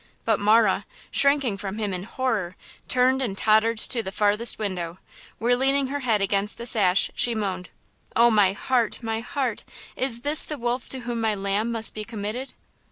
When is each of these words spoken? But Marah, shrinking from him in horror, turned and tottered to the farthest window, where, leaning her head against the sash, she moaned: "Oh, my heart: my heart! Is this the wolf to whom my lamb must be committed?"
But 0.25 0.39
Marah, 0.39 0.87
shrinking 1.11 1.57
from 1.57 1.77
him 1.77 1.93
in 1.93 2.01
horror, 2.05 2.55
turned 2.87 3.21
and 3.21 3.37
tottered 3.37 3.77
to 3.77 4.01
the 4.01 4.11
farthest 4.11 4.57
window, 4.57 4.97
where, 5.37 5.55
leaning 5.55 5.89
her 5.89 5.99
head 5.99 6.23
against 6.23 6.57
the 6.57 6.65
sash, 6.65 7.11
she 7.13 7.35
moaned: 7.35 7.69
"Oh, 8.15 8.31
my 8.31 8.53
heart: 8.53 9.03
my 9.03 9.19
heart! 9.19 9.63
Is 9.95 10.21
this 10.21 10.43
the 10.43 10.57
wolf 10.57 10.89
to 10.89 11.01
whom 11.01 11.21
my 11.21 11.35
lamb 11.35 11.71
must 11.71 11.93
be 11.93 12.03
committed?" 12.03 12.53